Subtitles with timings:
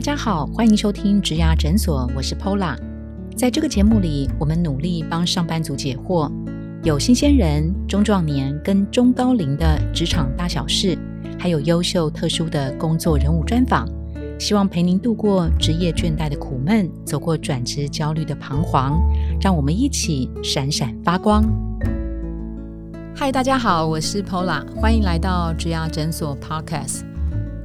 [0.00, 2.74] 大家好，欢迎收听植牙诊所，我是 Pola。
[3.36, 6.32] 在这个节目里，我们努力帮上班族解惑，
[6.82, 10.96] 有新鲜人、中壮年跟中高龄的职场大小事，
[11.38, 13.86] 还有优秀特殊的工作人物专访，
[14.38, 18.98] 希望陪您度过职业倦怠的苦闷，走过转职焦虑的彷徨，
[19.38, 21.44] 让我们一起闪闪发光。
[23.14, 27.09] 嗨，大家好，我是 Pola，欢迎来到植牙诊所 Podcast。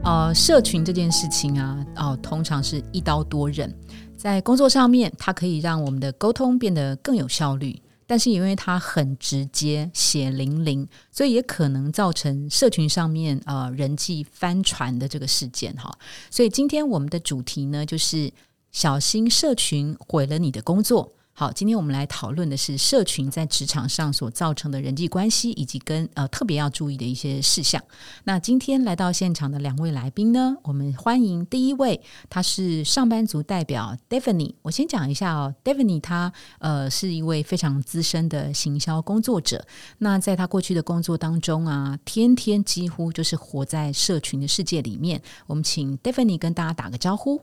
[0.06, 3.75] 呃，社群这件事情啊，哦，通常是一刀多刃。
[4.16, 15.92] 在工作上面，它可以让我们的沟通变得更有效率，但是因为它很直接、血淋淋，所以也可能造成社群上面呃人际翻船的这个事件哈。
[16.29, 18.32] 所以今天我们的主题呢，就是
[18.71, 21.12] 小心社群毁了你的工作。
[21.38, 27.84] 好，今天我们来讨论的是社群在职场上所造成的人际关系，以及跟呃特别要注意的一些事项。
[28.24, 32.00] 那今天来到现场的两位来宾呢，我们欢迎第一位，
[32.30, 34.53] 他是上班族代表 Daphne。
[34.62, 39.68] 我先讲一下哦，Daphne 他呃是一位非常资深的行销工作者。
[39.98, 45.22] 那在他过去的工作当中啊，天天几乎就是活在社群的世界里面。
[45.48, 47.42] 我们请 Daphne 跟大家打个招呼。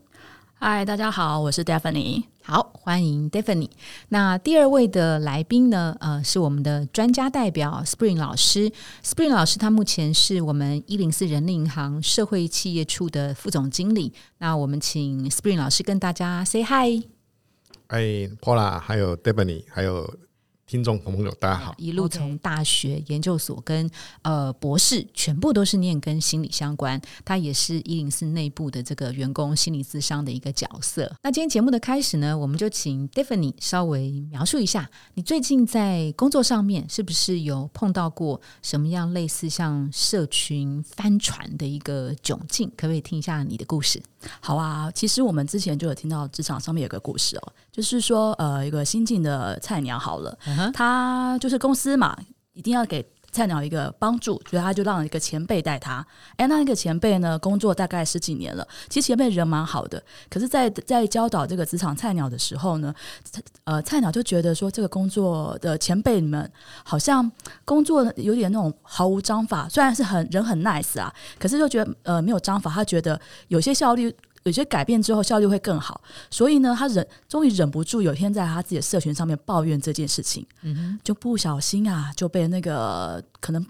[0.64, 2.22] 嗨，大家好，我是 Daphne。
[2.44, 3.68] 好，欢迎 Daphne。
[4.10, 5.96] 那第二位的来宾呢？
[5.98, 8.70] 呃，是我们的专家代表 Spring 老师。
[9.02, 14.12] Spring 老师他目前是我们一零四人力银行社会企业处的副总经理。
[14.38, 17.08] 那我们请 Spring 老师跟大家 say hi。
[17.88, 20.08] 哎，Paula，还有 Daphne，还有。
[20.72, 21.74] 听众朋友，大家好！
[21.76, 23.90] 一路从大学、研究所跟
[24.22, 26.98] 呃博士，全部都是念跟心理相关。
[27.26, 31.14] 他也是一零四内部的这个员工心理咨商的一个角色。
[31.22, 42.70] 那今天节目的开始呢，我们就请 Daphne 稍微描述一下，你最近在工作上面是不是有碰到过什么样类似像社群帆船的一个窘境？
[42.78, 44.02] 可不可以听一下你的故事？
[44.40, 50.38] 好啊，其实我们之前就有听到职场上面有个故事哦，就是说呃，一个新进的菜鸟好了。
[50.72, 52.16] 他就是公司嘛，
[52.52, 56.06] 一定要给菜鸟一个帮助，所以他就让一个前辈带他。
[56.36, 60.00] 哎，那一个前辈呢，工作大概十几年了，其实前辈人蛮好的。
[60.28, 62.94] 可是，在在教导这个职场菜鸟的时候呢，
[63.64, 66.48] 呃，菜鸟就觉得说，这个工作的前辈们
[66.84, 67.32] 好像
[67.64, 73.18] 工作有点那种毫无章法，虽然是很人很 nice 啊，可是就觉得呃没有章法，他觉得
[73.48, 74.14] 有些效率。
[74.44, 80.46] 有些改变之后效率会更好，所以呢，他忍终于忍不住，有一天在他自己的社群上面抱怨这件事情，
[81.04, 83.64] 就不小心啊就被那个可能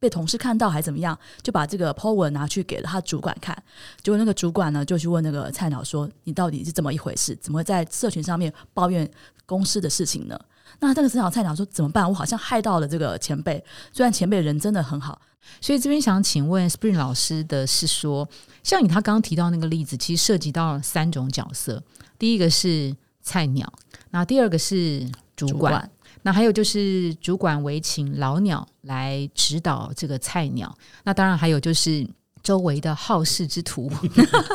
[0.00, 3.56] 被同事看到还怎么样，就把这个 po 文拿去给了他主管看，
[4.02, 7.36] 结果那个主管呢就去问那个菜鸟说：“你到底是怎么一回事？
[7.40, 9.08] 怎么会在社群上面抱怨
[9.46, 10.38] 公司的事情呢？”
[10.80, 12.08] 那这个职场菜鸟说：“怎么办？
[12.08, 15.20] 我好像害到了这个前辈，虽然前辈人真的很好。”
[15.60, 18.28] 所以这边想请问 Spring 老师的是说，
[18.62, 21.82] 像你他刚刚提到那个例子，其实涉及到三种角色。
[22.18, 23.72] 第一个是菜鸟，
[24.10, 25.90] 那第二个是主管，
[26.22, 30.76] 那还有就是主管委请老鸟来指导这个菜鸟。
[31.04, 32.04] 那当然还有就是
[32.42, 33.90] 周围的好事之徒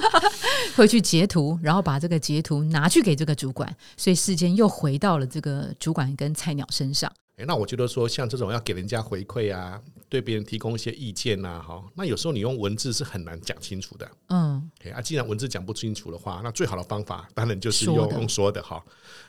[0.75, 7.11] 会去截图，然后把这个截图拿去给这个主管，所以事件又回到了这个主管跟菜鸟身上。
[7.37, 9.79] 哎，那我觉得说像这种要给人家回馈啊。
[10.13, 18.79] 对别人提供一些意见呐，哈，那有时候你用文字是很难讲清楚的，嗯，啊，既然文字讲不清楚的话，那最好的方法当然就是用用说的哈，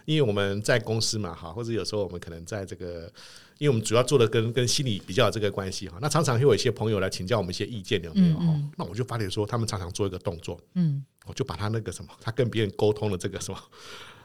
[0.04, 3.10] 因为我们在公司嘛，哈，或者有时候我们可能在这个，
[3.56, 8.36] 因为我们主要做的跟跟心理比较这个关系哈，那常常会有一些朋友来请教我们一些意见有没有？
[8.36, 13.58] 哈，那我就发现说，他们常常做一个动作，嗯，我就把他那个什么，他跟别人沟通的这个什么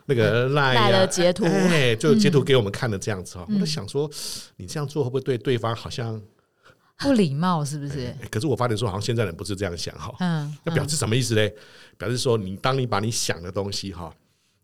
[0.08, 4.12] 那个赖的截图，哎，就截图给我们看的这样子哈，我在想说，
[4.58, 6.22] 你这样做会不会对对方好像？
[7.04, 8.14] 不礼貌是不是？
[8.30, 10.14] 可是我发现说，好像现在人不是这样想哈。
[10.20, 11.54] 嗯，那表示什么意思嘞？
[11.98, 14.14] 表示说，你当你把你想的东西哈，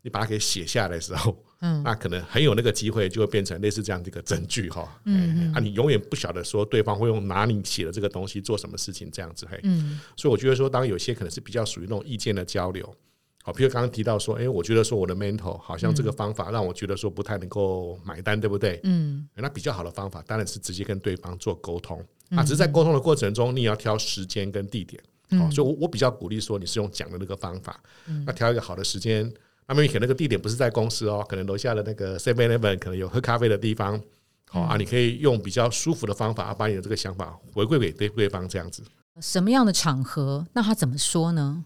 [0.02, 5.00] 你把它给写下来的时候，嗯，那可能很有那个机会，就会变成类似这样的一个证据哈。
[5.06, 9.58] 嗯啊，你永远不晓得说对方会用拿你写的这个东西做什么事情这样子嘿。
[9.62, 12.94] 嗯，所以我觉得说，当有些可能是比较属于那种意见的交流。
[13.42, 18.80] 好，比如刚刚提到说，哎，我觉得说我的 mental 好像这个方法让我觉得说不太能够买单，对不对？
[18.82, 22.04] 嗯，那比较好的方法当然是直接跟对方做沟通。
[22.30, 25.02] 啊，只是在沟通的过程中，你也要挑时间跟地点。
[25.30, 27.80] 哦，所以，我我比较鼓励说，你是用讲的那个方法，
[28.24, 29.30] 那挑一个好的时间。
[29.68, 34.00] 那么，可能那个地点不是在公司哦，可能楼下的那个 Seven Eleven 可能有喝咖啡的地方。
[34.48, 38.82] 好啊，你可以用比较舒服的方法，把你的这个想法回馈给对对方，这样子。
[39.20, 40.46] 什么样的场合？
[40.52, 41.64] 那他怎么说呢？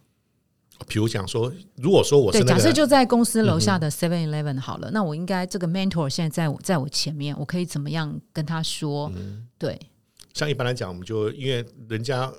[0.89, 9.13] 比如讲说，如果说我是假设就在公司楼下的 Seven Eleven 好了，那我应该这个 mentor 现在在我在我前面，我可以怎么样跟他说？
[9.59, 9.79] 对，
[10.35, 12.33] 像一般来讲，我们就因为人家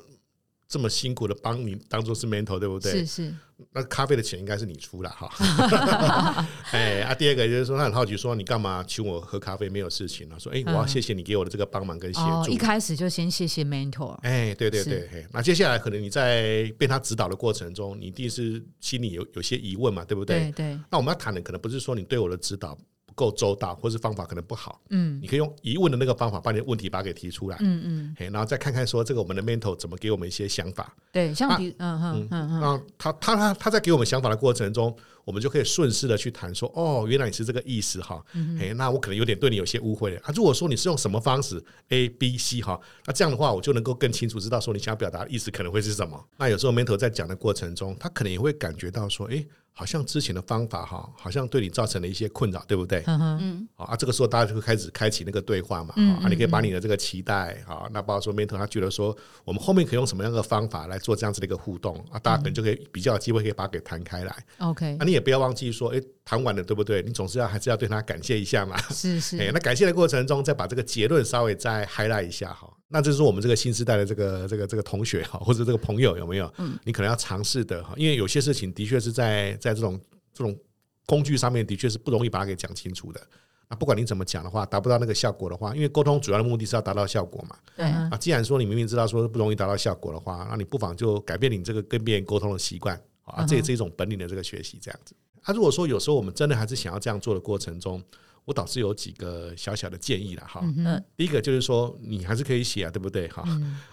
[0.68, 2.92] 这么辛苦的帮你当做是 mentor，对不对？
[2.92, 3.36] 是是。
[3.74, 5.30] 那咖啡的钱应该是你出了哈。
[6.72, 9.70] 哎啊，第二个就是说他很好奇，说你干嘛请我喝咖啡？
[9.70, 10.40] 没有事情了。
[10.40, 12.50] 说哎，我要谢谢你给我的这个帮忙跟协助。
[12.50, 14.14] 一开始就先谢谢 mentor。
[14.24, 20.40] 哎，对对对，那接下来可能你在被他指导的过程中，你一定是心里有有些疑问嘛，对不对？
[20.40, 20.80] 对对。
[20.90, 22.76] 那我们要谈的可能不是说你对我的指导。
[23.16, 34.96] 够周到，或是方法可能不好，嗯，你可以用疑问的那个方法把你的问题把它给提出来，嗯嗯，嘿，然后再看看说这个我们的 mentor 怎么给我们一些想法，对，像比，嗯嗯嗯嗯，那他他他他在给我们想法的过程中。
[35.26, 38.24] 我们就可以顺势的去谈说，哦，原来你是这个意思哈，
[38.60, 40.34] 哎，那我可能有点对你有些误会了啊。
[40.36, 46.24] 如果说你是用什么方式 A、B、C 哈，那这样的话我就能够更清楚知道说你想要表达的意思可能会是什么。
[46.38, 53.04] 那有时候 mentor 在讲的过程中，他可能也会感觉到说，哎，好像之前的方法哈，好像对你造成了一些困扰，对不对？
[53.08, 53.68] 嗯嗯。
[53.76, 64.46] 啊，这个时候大家就会开始开启那个对话嘛，啊，你可以把你的这个期待啊，那包括说 mentor 他觉得说，我们后面可以用什么样的方法来做这样子的一个互动啊，大家可能就可以比较有机会可以把它给谈开来。
[64.60, 65.90] OK，那你也不要忘记说。
[65.90, 67.02] 哎，谈完了，对不对？
[67.02, 68.76] 你总是要还是要对他感谢一下嘛。
[68.90, 69.38] 是是。
[69.42, 72.72] 哎，那感谢的过程中，再把这个结论稍微再 highlight 一下哈。
[72.88, 76.54] 那这是我们这个新时代的这个这个这个同学哈， 或者这个朋友有没有？
[76.58, 76.78] 嗯。
[76.84, 80.00] 你可能要尝试的哈，因为有些事情的确是在在这种
[80.34, 80.58] 这种
[81.06, 83.22] 工具上面，的确是不容易把它给讲清楚的。
[83.70, 87.56] 那不管你怎么讲的话，达不到那个效果的话，因为沟通主要的目的是要达到效果嘛。
[87.78, 87.86] 对。
[87.86, 95.16] 啊，既然说你明明知道说不容易达到效果的话，那你不妨就改变你这个跟别人沟通的习惯啊，这也是一种本领的这个学习，这样子。
[95.44, 98.04] 啊如果说有时候我们真的还是想要这样做的过程中，
[98.46, 100.62] 我倒是有几个小小的建议了哈。
[100.64, 103.28] 嗯，第一个就是说你还是可以写啊，对不对？
[103.28, 103.44] 哈，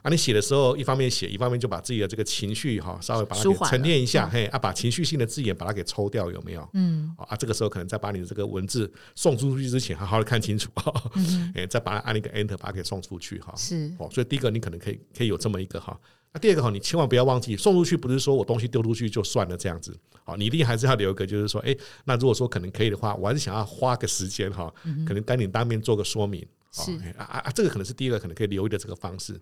[0.02, 6.68] 啊，你写的时候一方面写，一方面就把自己的这个情绪哈稍微把它给沉淀一下，嘿啊，把情绪性的字眼把它给抽掉，有没有？
[6.74, 10.70] 嗯，啊，这个时候可能再把你的这个文字送出去之前，好好的看清楚，
[11.54, 13.54] 哎，再把它按一个 enter 把它给送出去哈。
[13.56, 15.98] 是哦，所以第一个你可能可以可以有这么一个哈。
[16.38, 19.92] 那第二个哈，你千万不要忘记送出去，不是说我东西丢出去就算了这样子，
[20.22, 24.72] 好，你一定还是要留一个，就是说，哎，那如果说可能可以的话，我还是想要花个时间哈，
[25.04, 26.46] 可能跟你当面做个说明。
[26.84, 29.38] 是啊啊，这个可能是第一个可能可以留意的这个方式。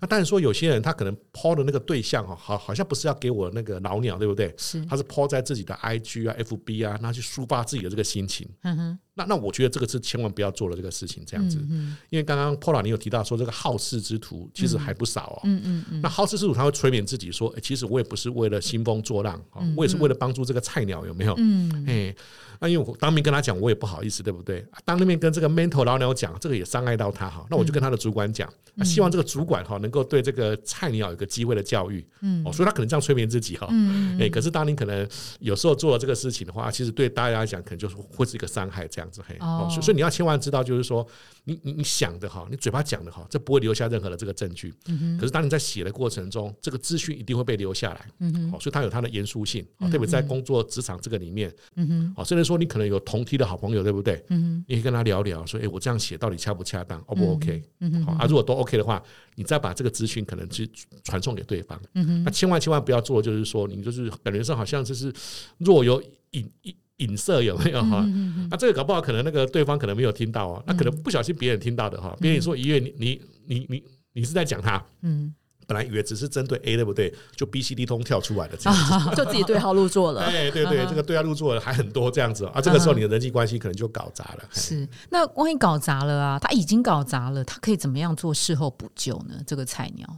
[0.00, 4.54] 那但是说有些人他可能抛的那个对象哈，好好像不是要给我那个老鸟，对不对？
[4.56, 8.48] 是，他是抛在自己的 IG 啊、FB 啊，那去抒发自己的这个心情。
[8.62, 8.98] 嗯哼。
[9.14, 11.58] 那那我觉得这个是千万不要做的这个事情，这样子。
[11.68, 11.96] 嗯。
[12.08, 15.40] 因为刚刚 Paula 你有提到说这个好事之徒其实还不少哦。
[15.42, 16.00] 嗯嗯嗯。
[16.00, 21.34] 那好事之徒他会催眠自己说，其实我也不是为了兴风作浪啊，我也是为了帮助这个菜鸟，有没有？
[21.36, 21.84] 嗯。
[21.88, 22.14] 哎。
[22.60, 24.64] 那因为我当面跟他讲，我也不好意思，对不对？
[24.84, 27.44] 当面跟这个 mentor 老鸟讲，这个也伤害到他哈。
[27.50, 28.48] 那我就跟他的主管讲，
[28.84, 32.06] 希望这个主管哈能够对这个菜鸟有个机会的教育。
[32.20, 33.66] 嗯，哦，所以他可能这样催眠自己哈。
[33.70, 35.08] 嗯哎，可是当你可能
[35.40, 39.22] 有时候做了这个事情的话，其实对大家来讲，可能就是会是一个伤害这样子。
[39.26, 41.06] 嘿，哦，所以你要千万知道，就是说，
[41.44, 44.74] 你你你想的哈，你嘴巴讲的哈，这不会留下任何的这个证据。
[44.88, 48.06] 嗯可是当你在写的过程中，这个资讯一定会被留下来。
[48.18, 48.52] 嗯哼。
[48.52, 51.52] 哦，所以它有它的严肃性，特别在工作职场这个里面。
[51.76, 52.14] 嗯哼。
[52.16, 53.38] 哦，甚至说你可能有同梯。
[53.38, 54.20] 的好朋友对不对？
[54.30, 59.02] 嗯你可以跟他聊聊，说：“哎，我这样写到底恰不恰当？O 不 OK？” 嗯好啊，如果都 OK 的话，
[59.34, 60.68] 你再把这个资讯可能去
[61.04, 61.80] 传送给对方。
[61.94, 65.12] 嗯那千万千万不要做，就是说你就是感觉上好像就是
[65.58, 68.04] 若有隐隐隐色有没有哈？
[68.50, 72.16] 那这个搞不好可能那个对方可能没有听到哦，那可能不小心别人听到的哈。
[72.20, 75.34] 别人说：“一月你你你你你是在讲他？”嗯。
[75.68, 77.14] 本来以为只是针对 A 对不对？
[77.36, 78.74] 就 B、C、D 通跳出来的这样
[79.10, 80.22] 子，就自己对号入座了。
[80.22, 82.60] 哎，对对，这个对号入座的还很多这样子啊。
[82.62, 84.44] 这个时候你的人际关系可能就搞砸了。
[84.50, 86.38] 是，那万一搞砸了啊？
[86.38, 89.34] 他已经搞砸了，他可以怎么样做事后补救呢？
[89.46, 90.08] 这个菜鸟。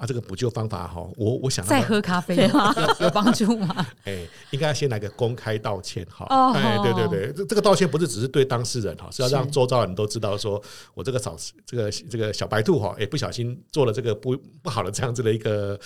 [0.00, 2.42] 啊，这个补救方法哈，我我想再喝咖啡有
[3.04, 3.86] 有帮助吗？
[4.04, 6.24] 哎，应该要先来个公开道歉哈。
[6.54, 10.60] 哎，对对对，这这个道歉不是只是对当事人哈，是要让周遭人都知道，说
[10.94, 15.78] 我这个小这个这个小白兔哈，哎，不小心做了这个不不好的这样子的一个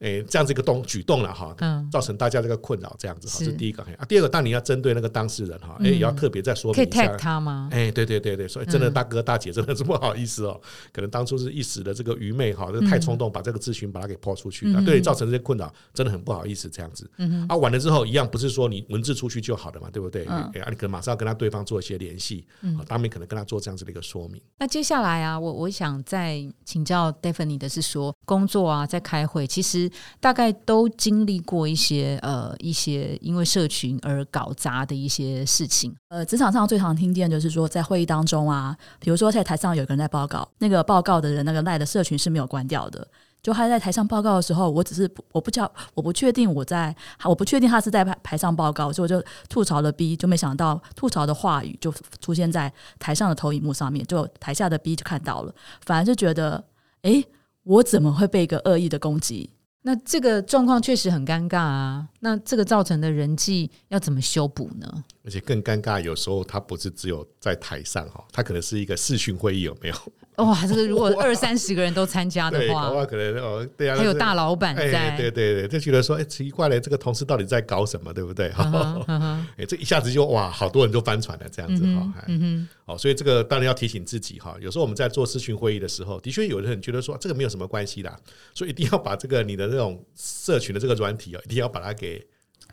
[0.00, 1.54] 哎这样子一个动举动了哈，
[1.92, 3.84] 造成大家这个困扰这样子哈，是第一个。
[3.96, 7.68] 啊，第二个，当你要针对那个当事人哈，哎，也要特别再说明一下他吗？
[7.70, 10.60] 哎，对对对对，所以真的大哥大姐真的是不好意思哦，
[10.92, 13.59] 可能当初是一时的这个愚昧哈，这太冲动，把这个。
[13.60, 16.70] 咨询把它给抛出去，那对造成这些困扰，真的很不好意思。
[16.70, 17.10] 这样子，
[17.48, 20.24] 啊，完了之后一样不是说你文字出去就好了嘛，对不对？
[20.24, 24.40] 啊，你可能马上要跟他对方做一些联系，啊，当面可能跟他做这样子的一个说明。
[24.58, 29.90] 那接下来啊，我我想再请教 e i n i 的是说，工作啊，在开会，其实
[30.20, 35.94] 大概都经历过一些呃一些因为社群而搞砸的一些事情。
[36.08, 43.06] 呃，职场上最常听见就是说，在会议当中啊，比如说在台上有个人在报告，那个报告的人那个赖的社群是没有关掉的。
[43.42, 46.94] 就他在台上报告的时候，我只是我不叫我不确定我在
[47.24, 55.54] 我不确定他是在台上报告，所以我就吐槽了 B，就没想到吐槽的话语就出现在台上的投影幕上面，就台下的 B 就看到了，
[55.86, 56.64] 反而是觉得，
[57.02, 57.24] 哎，
[57.62, 59.50] 我怎么会被一个恶意的攻击？
[59.82, 62.06] 那这个状况确实很尴尬啊！
[62.20, 65.04] 那这个造成的人际要怎么修补呢？
[65.24, 69.94] 而且更尴尬，有时候他不是只有在台上哈，他可能是一个视讯会议，有没有？
[70.42, 78.50] 哇，这个如果 二三十个人都参加的话，可能哦，对啊，还有大老板在，对对对，就觉得说，哎，奇怪了，这个同事到底在搞什么，对不对？
[78.50, 88.14] 哈，哎，这一下子就哇，好多人都翻船了，这样子哈，嗯哼，哦，所以这个当然要提醒自己哈，有时候我们在做咨询会议的时候，的确有人觉得说这个没有什么关系的，
[88.54, 92.24] 所以一定要把这个你的那种社群的这个软体哦，一定要把它给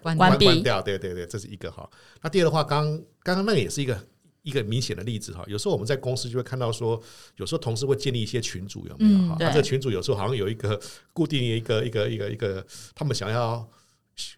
[0.02, 1.90] 关关关掉，对对对，这是一个哈。
[2.22, 2.86] 那第二的话，刚
[3.24, 4.00] 刚刚那个也是一个。
[4.48, 7.02] 一个明显的例子哈，有时候我们在公司就会看到说，
[7.36, 9.36] 有时候同事会建立一些群组，有没有哈？
[9.40, 10.80] 这个群组有时候好像有一个
[11.12, 13.68] 固定一个一个一个一个，他们想要。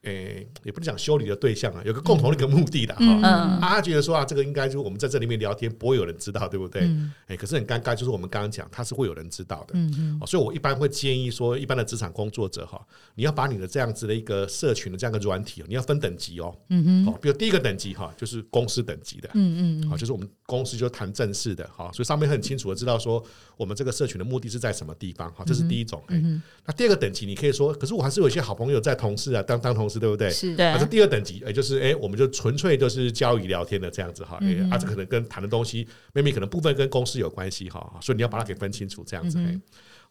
[0.01, 3.59] 诶，也不能讲修理的对象啊，有个共同的一个目的的哈。
[3.61, 6.89] 他觉得说啊，这个应该就是我们在这里面聊天，不会有人知道，对不对？
[7.27, 9.73] 哎，可是很尴尬，就是我们刚刚讲，他是会有人知道的。
[9.73, 10.27] 嗯嗯。
[10.27, 12.81] 所以我一般会建议说，一般的职场工作者哈，
[13.15, 16.55] 你要把你的这样子的一个社群的这样的软体，你要分等级哦。
[16.69, 17.13] 嗯哼。
[17.21, 19.29] 比如第一个等级哈，就是公司等级的。
[19.33, 19.89] 嗯嗯。
[19.89, 23.23] 好，就是我们公司就谈正式的哈，所以上面很清楚的知道说，
[23.55, 26.03] 我们这个社群的目的是在什么地方哈，这是第一种。
[26.09, 29.68] 嗯那第二个等级，你可以说，可是我还是有一些好朋友在同事啊，当当。
[29.69, 30.31] 当同事对不对？
[30.31, 31.43] 是，的那是第二等级？
[31.45, 34.39] 也就是哎，我们就纯粹就是交易聊天的这样子哈。
[34.41, 39.37] 哎，啊，这可能跟谈的东西，maybe 可能部分跟公司有关系哈，所以你要把它给分清楚这样子。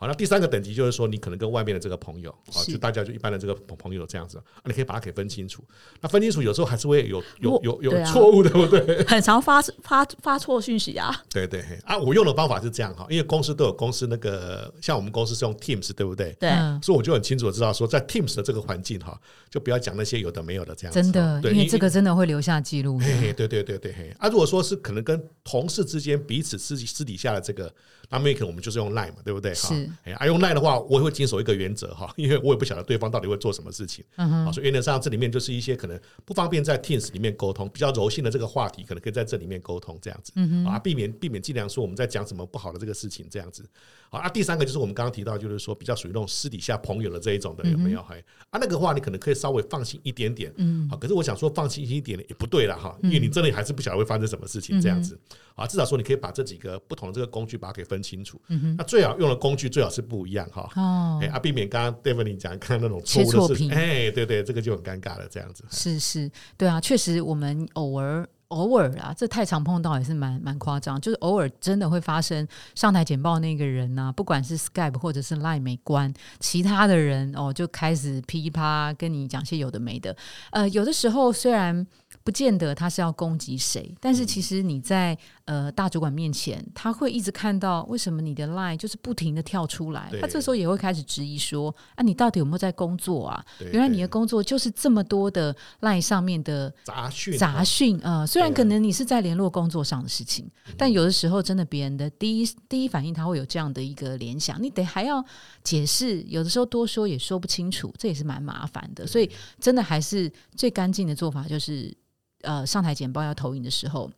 [0.00, 5.60] 好，那第三个等级就是说，你可能跟外面的这个朋友，啊，就大家就一般的这个朋友这样子，啊，你可以把它给分清楚。
[6.00, 9.02] 那分清楚有时候还是会有有有有错误，对不对？
[9.10, 11.12] 很常发发发错讯息啊。
[11.28, 16.32] 对对，啊，我用的方法是这样哈，因为公司都有公司那个，像我们公司是用 Teams，对不对？
[16.38, 16.50] 对。
[16.80, 20.94] 所以我就很清楚的知道说，在 Teams 的这个环境哈，就不要讲那些有的没有的这样。
[20.94, 23.00] 真的，因为这个真的会留下记录。
[23.00, 24.14] 嘿，对对对对，嘿。
[24.20, 27.74] 啊，如果说是可能跟同事之间彼此私私底下的这个。
[28.10, 29.52] 那 make 我们就是用 line 嘛，对不对？
[29.52, 40.32] 是，哎，啊，用 line 的话，我也会坚守一个原则哈， 因为我也不晓得对方到底会做什么事情，啊，所以原则上这里面就是一些可能不方便在 Teams 里面沟通，比较柔性的这个话题，可能可以在这里面沟通这样子，
[40.66, 43.64] 啊，避免避免尽量说我们在讲什么不好的这个事情这样子。
[44.10, 48.02] 好，啊，第三个就是我们刚刚提到，就是说比较属于那种私底下朋友的这一种的，有没有？
[48.02, 48.18] 还
[48.48, 55.18] 啊，那个话你可能可以稍微放心一点点，嗯，好，可是我想说放心一点也不对了哈，因为你真的还是不晓得会发生什么事情这样子，
[55.54, 68.28] 啊，至少说你可以把这几个不同的这个工具把它给分清楚，嗯那最好用的工具最好是不一样哈，哦，哎啊，避免刚刚 David 你讲看那种错误的事情，哎，对对，这个就很尴尬了，这样子，是是，对啊，确实我们偶尔。
[68.48, 70.98] 偶尔啊，这太常碰到也是蛮蛮夸张。
[71.02, 80.16] 就是偶尔真的会发生上台简报那个人呢，不管是 Skype 或者是 Line 没关，其他的人哦就开始噼啪跟你讲些有的没的。
[80.50, 81.86] 呃，有的时候虽然。
[82.24, 85.16] 不见得他是要攻击谁，但是其实你在
[85.48, 93.42] 呃大主管面前，他会一直看到为什么你的 line 就是不停的跳出来，他这时候也会开始质疑说啊，你到底有没有在工作啊？
[93.72, 98.26] 原来你的工作就是这么多的 line 上面的杂讯杂讯啊。
[98.26, 105.24] 虽然可能你是在联络工作上的事情，但有的时候真的别人的第一第一反应他会有这样的一个联想，你得还要
[105.64, 109.06] 解释，有的时候多说也说不清楚，这也是蛮麻烦的。
[109.06, 111.96] 所以真的还是最干净的做法就是。
[112.42, 114.08] 呃，上台简报要投影的时候，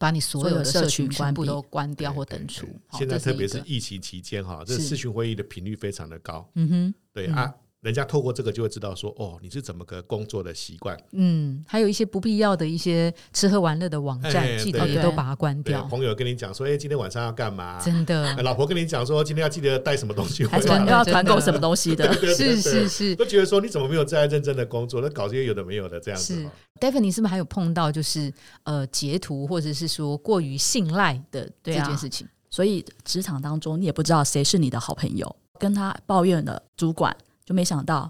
[0.00, 2.66] 把你所有的社群全部都关掉或登出。
[2.94, 6.50] 现在特别是疫情期间哈，这视讯会议的频率非常的高。
[6.54, 7.54] 嗯哼，对啊。
[7.80, 10.98] 人家透过这个就会知道说，哦，你是怎么个工作的习惯？
[11.12, 15.82] 嗯，还有一些不必要的一些吃喝玩乐的网站，记得也都把它关掉。
[15.84, 17.80] 朋友跟你讲说，哎，今天晚上要干嘛？
[17.82, 20.64] 真的，老婆跟你讲说，今天要记得带什么东西回来？
[20.64, 22.12] 团要团购什么东西的？
[22.34, 25.00] 是是是，都觉得说你怎么没有在认真的工作？
[25.00, 26.34] 那搞这些有的没有的这样子。
[26.34, 28.30] 是，David，你是不是还有碰到就是
[28.64, 32.28] 呃截图或者是说过于信赖的这件事情？
[32.50, 37.16] 所以职场当中，你也不知道谁是你的好朋友，跟他抱怨的主管，
[37.50, 38.08] 就没想到。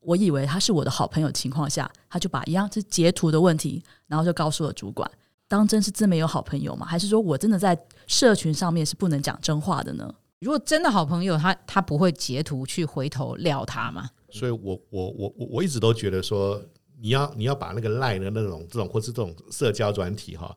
[0.00, 5.08] 我以为他是我的好朋友，情况下他就把一样是截图的问题，然后就告诉了主管。
[5.46, 6.84] 当真是真没有好朋友吗？
[6.84, 10.12] 还是说我真的在社群上面是不能讲真话的呢？
[10.40, 14.08] 如果真的好朋友，他他不会截图去回头撂他吗？
[14.30, 16.60] 所以我我我我我一直都觉得说，
[17.00, 20.56] 你要你要把那个赖的那种这种或是这种社交软体哈。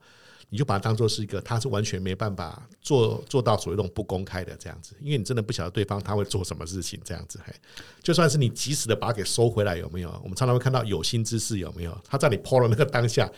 [0.49, 7.39] 你就把它当做是一个，他是完全没办法做做到所谓那种不公开的这样子，因为你真的不晓得对方他会做什么事情这样子。
[7.45, 7.53] 嘿，
[8.01, 10.09] 就算是你及时的把它给收回来，有没有？
[10.23, 11.97] 我们常常会看到有心之士有没有？
[12.07, 13.29] 他在你 PO 的那个当下，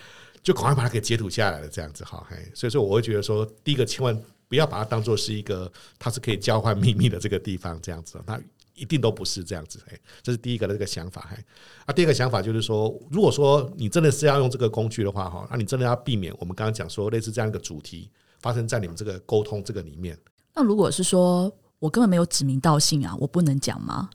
[0.44, 2.04] 就赶快把它给截图下来了这样子。
[2.04, 4.16] 哈，嘿，所以说我会觉得说，第一个千万
[4.48, 8.22] 不要把它当做是一个，它是可以交换秘密的这个地方这样子。
[8.26, 8.40] 那
[8.78, 11.44] 一定都不是这样子，哎，这是第一个的这个想法，哎，
[11.86, 20.18] 啊，第二个想法就是说，如果说你真的是要用这个工具的话，哈，那你真的要避免我们刚刚讲说类似这样一个主题发生在你们这个沟通这个里面。
[20.54, 24.10] 那如果是说我根本没有指名道姓啊，我不能讲吗？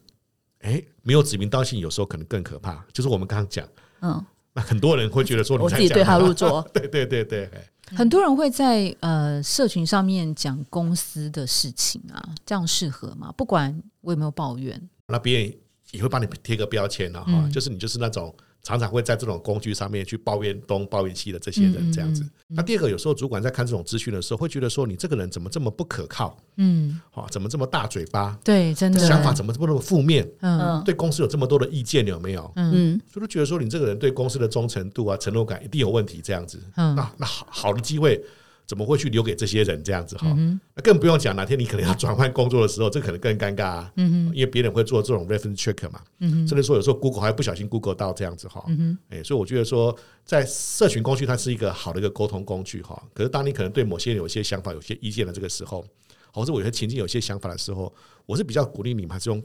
[0.59, 2.85] 哎，没有指名道姓，有时候可能更可怕。
[2.93, 3.67] 就是我们刚刚讲，
[4.01, 7.49] 嗯，那很多人会觉得说，我自己对号入座，对对对对。
[7.87, 13.31] 很多人会在呃社群上面讲公司的事情啊，这样适合吗？
[13.37, 15.53] 不管我有没有抱怨，那别人
[15.91, 18.33] 也会帮你贴个标签了哈，就是你就是那种。
[18.63, 22.25] 常常会在这种工具上面去抱怨东抱怨西的这些人这样子。
[22.47, 26.37] 那第二个，有时候主管在看这种资讯的时候，会觉得说你这个人怎么这么不可靠？
[26.55, 28.39] 嗯，好，怎么这么大嘴巴？
[28.43, 30.25] 对，真的想法怎么这么那么负面？
[30.39, 32.49] 嗯，对公司有这么多的意见有没有？
[32.55, 36.57] 嗯，所以都觉得说你这个人对公司的忠诚度啊、承诺感一定有问题这样子。
[36.77, 38.23] 嗯，那那好好的机会。
[38.65, 40.35] 怎么会去留给这些人这样子哈？
[40.73, 43.91] 那更不用讲，哪天你可能要转换工作的时候，这可能更尴尬啊。
[43.97, 46.01] 嗯因为别人会做这种 reference check 嘛。
[46.19, 48.63] 嗯甚至说有时候 Google 还不小心 Google 到这样子哈。
[48.67, 53.01] 嗯哎，所以我觉得说，在社群工具它是一个好的一个沟通工具哈。
[53.13, 55.85] 可是当你可能对某些人有些想法、有些意见的这个时候，
[56.31, 57.93] 或者我有些情境、有些想法的时候，
[58.25, 59.43] 我是比较鼓励你们还是用。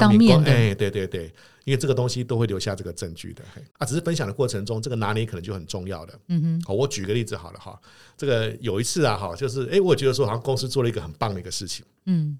[0.00, 1.32] 当面哎，对对对，
[1.64, 3.42] 因为这个东西都会留下这个证据的。
[3.78, 6.18] 啊，只是分享的过程中，这个拿捏可能就很重要的。
[6.28, 7.80] 嗯哼，好，我举个例子好了哈。
[8.16, 11.84] 这个有一次啊，哈，就是哎，我觉得说好像公司做了一个很棒的一个事情。
[12.06, 12.38] 嗯，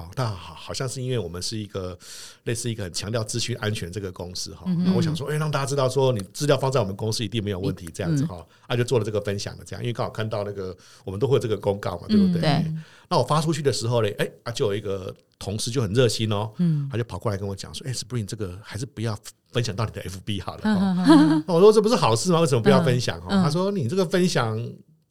[0.00, 1.98] 好，但好好像是因为我们是一个
[2.44, 4.64] 类似一个很强调资讯安全这个公司哈。
[4.84, 8.44] 那我想说，哎，让大家知道说你资料放在我们公司一定没有问题，这样子哈。
[8.66, 12.40] 啊，就做了这个分享的这样，因为刚好看到那个我们都会有这个公告嘛，对不对？
[12.40, 12.72] 对。
[13.08, 19.18] 那我发出去的时候呢，哎啊，就有一个同事就很热心哦，嗯，他就跑过来跟我讲说，哎，Spring 这个还是不要
[19.50, 20.62] 分享到你的 FB 好了。
[21.46, 22.40] 那我说这不是好事吗？
[22.40, 23.20] 为什么不要分享？
[23.20, 24.56] 哈，他说你这个分享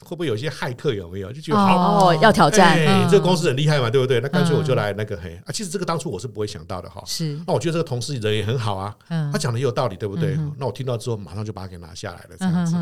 [0.04, 1.32] 会不会有些骇客有没有？
[1.32, 2.78] 就觉得哦，要挑战，
[3.10, 4.20] 这个公司很厉害嘛，对不对？
[4.20, 7.02] 那干脆我就来那个嘿啊，其实这个当初我是不会想到的哈。
[7.06, 8.96] 是，那我觉得这个同事人也很好啊，
[9.32, 10.38] 他讲的也有道理，对不对？
[10.58, 12.76] 那我听到之后马上就把它给拿下来了，这样子。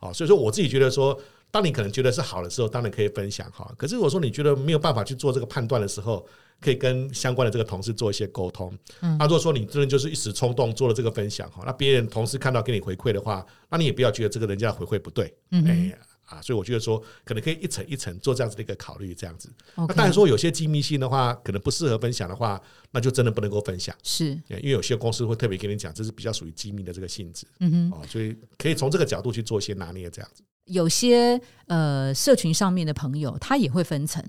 [0.00, 1.18] 哦，所以说我自己觉得说。
[1.50, 3.66] 当你可能觉得是好的时候，当然可以分享哈。
[3.78, 6.22] 可是如果说你觉得没有办法去做这个判断的时候，
[6.60, 8.70] 可以跟相关的这个同事做一些沟通。
[9.00, 15.34] 嗯，那如果说你真的就是一时冲动做了这个分享哈，那别人同事看到给你回馈的话，那你也不要觉得这个人家回馈不对。
[15.50, 15.98] 嗯，哎
[16.28, 19.50] 啊，所以我觉得说可能可以一层一层做这样子的一个考虑，这样子。
[19.74, 22.60] 那当然说有些机密性的话，可能不适合分享的话，
[22.90, 23.96] 那就真的不能够分享。
[24.02, 27.46] 是，因为有些公司会特别跟你讲，这是比较属于机密的这个性质。
[27.60, 30.42] 嗯哼，哦，所以可以从这个角度去做一些拿捏，这样子。
[30.64, 34.22] 有些呃，社群上面的朋友，他也会分层。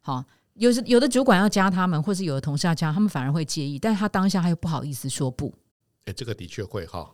[0.00, 3.78] 好，有时有的主管要加他们，或是有的同事要加他们，反而会介意。
[3.78, 5.54] 但是他当下他又不好意思说不。
[6.06, 7.10] 哎，这个的确会哈。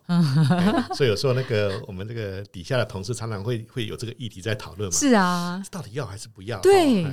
[0.94, 4.96] 所以有时候那个我们这个底下的同事常常会会有这个议题在讨论嘛。
[4.96, 6.60] 是啊，到底要还是不要？
[6.60, 7.04] 对。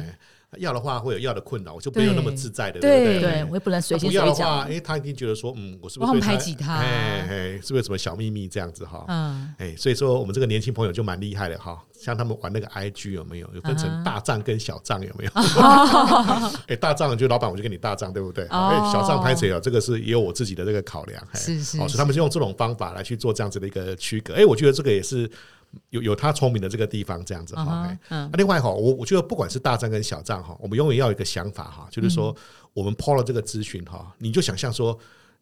[0.58, 3.44] 要的话会有要的困扰，我就没有那么自在的，对不对？
[3.46, 4.62] 我也不能随心随讲。
[4.62, 6.78] 哎，他一定觉得说，嗯，我是不是排挤他？
[6.78, 9.06] 哎哎，是不是什么小秘密这样子哈？
[9.10, 11.78] 嗯，哎，所以说我们这个年轻朋友就蛮厉害的哈。
[12.00, 13.50] 像他们玩那个 IG 有没有？
[13.54, 15.32] 有分成大账跟小账有没有？
[16.68, 18.46] 哎，大账就老板我就给你大账，对不对？
[18.46, 19.60] 哎，小账拍谁啊？
[19.60, 21.22] 这个是也有我自自己的这个考量。
[21.34, 24.34] 是是，所以他们是用这种方法来去做这样子的一个区隔。
[24.34, 25.30] 哎，我觉得这个也是。
[25.90, 27.98] 有有他聪明的这个地方，这样子哈。
[28.10, 32.36] 嗯，另外哈，我我觉得不管是大账跟小账哈，我们永远要有一个想法哈，就是说
[32.74, 34.98] 我们抛了这个资讯哈，你就想象说，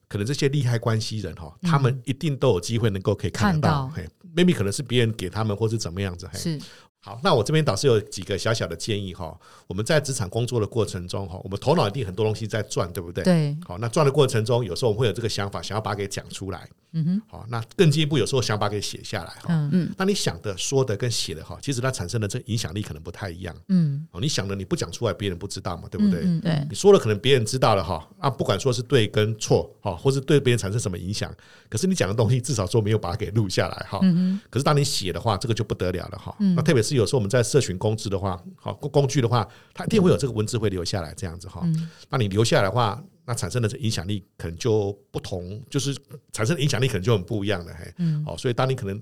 [0.07, 6.59] 可能这些利害关系人哈，他们一定都有机会能够可以看得到，嘿，maybe 可能是别人给他们，或是怎么样子，是。
[7.05, 9.39] 好，那我这边倒是有几个小小的建议哈。
[9.67, 13.23] 我们在职场工作的过程中哈，我们头脑一定很多东西在转，对不对？
[13.23, 13.55] 对。
[13.63, 16.67] 好，那转的过程中，有时候我们会有这个想法，想要把它给讲出来。
[16.93, 17.21] 嗯哼。
[17.27, 19.45] 好，那更进一步，有时候想把它给写下来哈。
[19.49, 19.95] 嗯嗯。
[19.95, 23.55] 那你想的、说的跟写的哈，其实它产生的这影响力可能不太一样。
[23.67, 24.03] 嗯。
[24.11, 26.21] 哦，你想的你不讲出来，别人不知道嘛，对不对？
[26.23, 26.41] 嗯。
[26.41, 26.65] 对。
[26.67, 28.03] 你说了，可能别人知道了哈。
[28.17, 31.31] 啊，不管说是对跟错哈，或是对别人产生什么影响，
[31.69, 33.99] 可是你讲的东西至少说没有把它给录下来哈。
[34.01, 36.35] 嗯可是当你写的话，这个就不得了了哈。
[36.39, 36.55] 嗯。
[36.55, 37.75] 那特别是有时候我们在社群。
[37.77, 41.61] 工资的话，好工具的话，它一定会有这个文字会留下来，这样子哈。
[42.09, 45.95] 那你留下来的话，那产生的影响力可能就不同，就是
[46.31, 47.93] 产生的影响力可能就很不一样的，嘿。
[47.97, 48.23] 嗯。
[48.25, 48.99] 好，所以当你可能。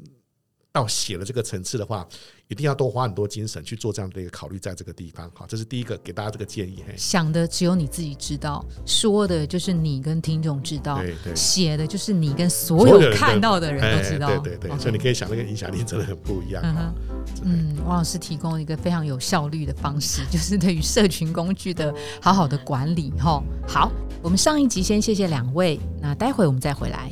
[0.73, 2.05] 到写了这个层次的话，
[2.47, 6.83] 一定要多花很多精神去做这样的一个考虑，在这个地方，好，这是第一个给大家这个建议。
[6.97, 14.27] 想的只有你自己知道，说的就是你跟听众知道，对对写的就是你跟所有看到的人都知道。
[14.39, 16.63] 对对对，所以你可以想，那个影响力真的很不一样。
[17.43, 23.11] 嗯，王老师提供一个非常有效率的方式， 就是对于社群工具的好好的管理。
[23.19, 23.91] 哈，好，
[24.23, 27.11] 我们上一集先谢谢两位，那待会我们再回来。